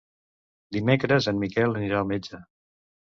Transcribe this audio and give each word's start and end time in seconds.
Dimecres 0.77 1.27
en 1.33 1.39
Miquel 1.43 1.77
anirà 1.83 2.01
al 2.01 2.09
metge. 2.13 2.41